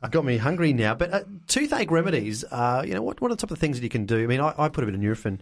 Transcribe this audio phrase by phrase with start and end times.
[0.11, 0.95] Got me hungry now.
[0.95, 3.85] But uh, toothache remedies, uh, you know, what, what are the type of things that
[3.85, 4.25] you can do?
[4.25, 5.41] I mean, I, I put a bit of Nurofen,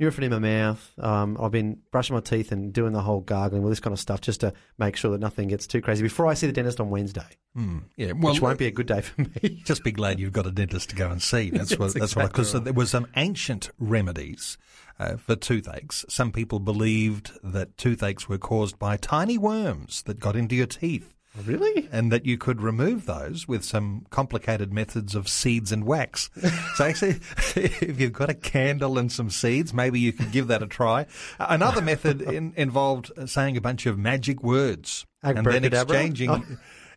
[0.00, 0.92] Nurofen in my mouth.
[0.98, 4.00] Um, I've been brushing my teeth and doing the whole gargling, all this kind of
[4.00, 6.80] stuff, just to make sure that nothing gets too crazy before I see the dentist
[6.80, 7.78] on Wednesday, Hmm.
[7.96, 9.62] Yeah, well, which won't be a good day for me.
[9.64, 11.50] Just be glad you've got a dentist to go and see.
[11.52, 11.94] That's what.
[11.94, 12.64] That's exactly Because right.
[12.64, 14.58] there were some ancient remedies
[14.98, 16.04] uh, for toothaches.
[16.08, 21.14] Some people believed that toothaches were caused by tiny worms that got into your teeth.
[21.46, 21.88] Really?
[21.92, 26.30] and that you could remove those with some complicated methods of seeds and wax.
[26.74, 27.20] so actually,
[27.56, 31.06] if you've got a candle and some seeds, maybe you could give that a try.
[31.38, 36.30] Another method in, involved saying a bunch of magic words and then exchanging.
[36.30, 36.42] Oh.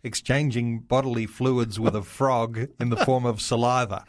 [0.04, 4.06] Exchanging bodily fluids with a frog in the form of saliva.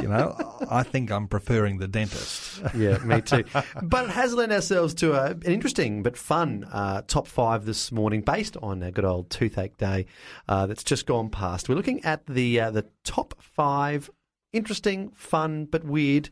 [0.00, 2.62] You know, I think I'm preferring the dentist.
[2.74, 3.44] Yeah, me too.
[3.82, 7.92] but it has lent ourselves to a, an interesting but fun uh, top five this
[7.92, 10.06] morning, based on a good old toothache day
[10.48, 11.68] uh, that's just gone past.
[11.68, 14.10] We're looking at the uh, the top five
[14.52, 16.30] interesting, fun but weird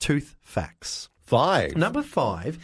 [0.00, 1.08] tooth facts.
[1.32, 1.76] 5.
[1.76, 2.58] Number five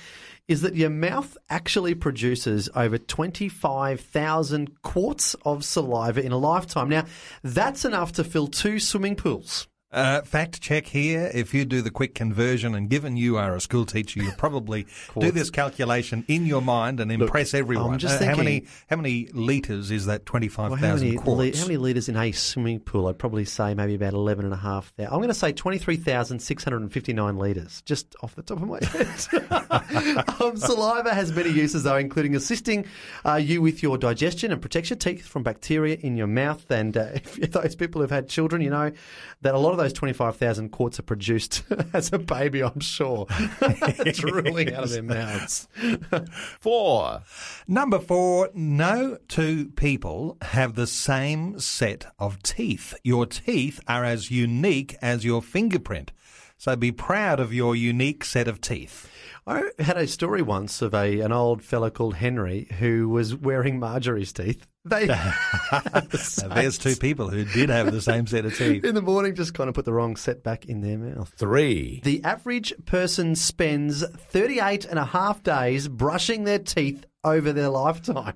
[0.49, 6.89] is that your mouth actually produces over 25,000 quarts of saliva in a lifetime.
[6.89, 7.05] Now,
[7.45, 9.69] that's enough to fill two swimming pools.
[9.91, 11.31] Uh, fact check here.
[11.33, 14.87] If you do the quick conversion, and given you are a school teacher, you probably
[15.19, 17.93] do this calculation in your mind and impress everyone.
[17.95, 20.27] I'm just Uh, how many thinking- how many liters is that?
[20.27, 23.07] twenty five thousand Well, how many, li- how many litres in a swimming pool?
[23.07, 25.07] I'd probably say maybe about 11,500.
[25.07, 30.27] I'm going to say 23,659 litres, just off the top of my head.
[30.43, 32.85] um, saliva has many uses, though, including assisting
[33.25, 36.71] uh, you with your digestion and protects your teeth from bacteria in your mouth.
[36.71, 38.93] And uh, if those people who've had children, you know
[39.41, 41.63] that a lot of those 25,000 quarts are produced
[41.93, 43.27] as a baby, I'm sure.
[43.31, 45.69] it's drooling out of their mouths.
[46.61, 47.23] 4.
[47.67, 48.51] Number four.
[48.55, 52.95] No two people have the same set of teeth.
[53.03, 56.13] Your teeth are as unique as your fingerprint.
[56.57, 59.09] So be proud of your unique set of teeth.
[59.47, 63.79] I had a story once of a an old fella called Henry who was wearing
[63.79, 64.67] Marjorie's teeth.
[64.89, 68.85] They the there's two people who did have the same set of teeth.
[68.85, 71.33] in the morning just kind of put the wrong set back in their mouth.
[71.37, 72.01] 3.
[72.05, 78.35] The average person spends 38 and a half days brushing their teeth over their lifetime.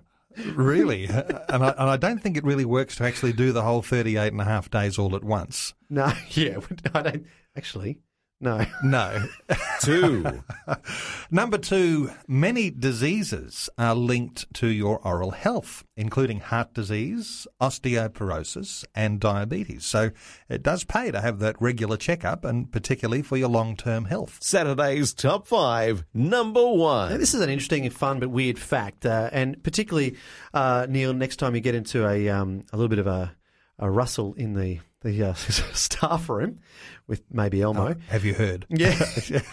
[0.54, 1.06] Really?
[1.06, 4.32] and, I, and I don't think it really works to actually do the whole 38
[4.32, 5.74] and a half days all at once.
[5.90, 6.58] No, yeah,
[6.94, 7.26] I don't
[7.56, 7.98] actually.
[8.42, 8.66] No.
[8.82, 9.24] No.
[9.82, 10.42] 2.
[11.30, 19.20] Number two, many diseases are linked to your oral health, including heart disease, osteoporosis, and
[19.20, 19.84] diabetes.
[19.84, 20.10] So
[20.48, 24.38] it does pay to have that regular checkup, and particularly for your long term health.
[24.42, 26.04] Saturday's Top 5.
[26.12, 27.18] Number Now, 1.
[27.18, 30.16] this is an interesting, fun, but weird fact, uh, and particularly,
[30.52, 31.12] uh, Neil.
[31.12, 33.36] Next time you get into a um, a little bit of a,
[33.82, 35.34] a rustle in the the uh,
[35.74, 36.60] staff room
[37.08, 38.64] with maybe Elmo, Have you heard?
[38.70, 38.94] yeah.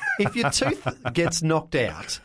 [0.20, 2.20] if your tooth gets knocked out,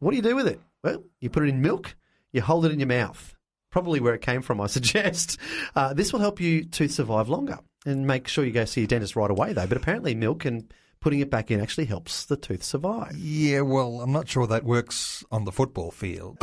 [0.00, 0.60] what do you do with it?
[0.82, 1.94] Well, you put it in milk,
[2.32, 3.36] you hold it in your mouth,
[3.70, 5.38] probably where it came from, I suggest.
[5.76, 8.88] Uh, this will help you tooth survive longer, and make sure you go see your
[8.88, 9.66] dentist right away, though.
[9.68, 13.16] But apparently, milk and putting it back in actually helps the tooth survive.
[13.16, 16.38] Yeah, well, I'm not sure that works on the football field.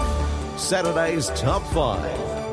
[0.56, 2.45] Saturday's Top 5.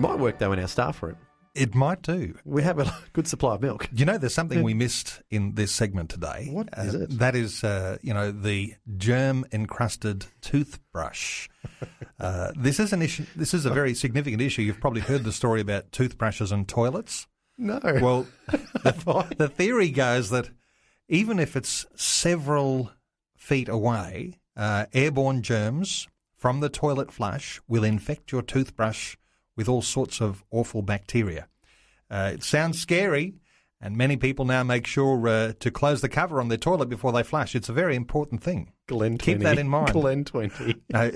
[0.00, 1.16] Might work though in our staff room.
[1.52, 2.36] It might do.
[2.44, 3.88] We have a good supply of milk.
[3.92, 6.48] You know, there's something we missed in this segment today.
[6.52, 7.18] What is Uh, it?
[7.18, 11.48] That is, uh, you know, the germ encrusted toothbrush.
[12.20, 13.24] uh, this is an issue.
[13.34, 14.62] This is a very significant issue.
[14.62, 17.26] You've probably heard the story about toothbrushes and toilets.
[17.58, 17.80] No.
[17.82, 18.26] Well,
[18.84, 20.50] the, the theory goes that
[21.08, 22.92] even if it's several
[23.36, 26.06] feet away, uh, airborne germs
[26.36, 29.16] from the toilet flush will infect your toothbrush
[29.60, 31.46] with all sorts of awful bacteria.
[32.10, 33.34] Uh, it sounds scary,
[33.78, 37.12] and many people now make sure uh, to close the cover on their toilet before
[37.12, 37.54] they flush.
[37.54, 38.72] It's a very important thing.
[38.88, 39.92] Glen Keep that in mind.
[39.92, 40.76] Glen 20.
[40.94, 41.10] No,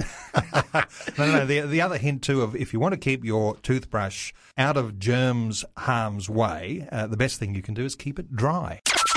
[1.27, 1.47] no, no.
[1.47, 4.99] The, the other hint too of if you want to keep your toothbrush out of
[4.99, 8.83] germs harm's way, uh, the best thing you can do is keep it dry.